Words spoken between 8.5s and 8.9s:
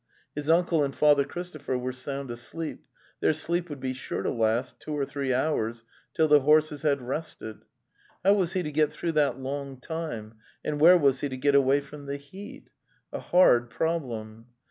he to